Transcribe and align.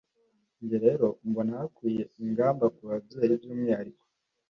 njye 0.61 0.77
rero 0.85 1.07
mbona 1.27 1.51
hakwiye 1.59 2.03
ingamba 2.23 2.65
ku 2.75 2.81
babyeyi 2.89 3.33
by'umwihariko, 3.41 4.03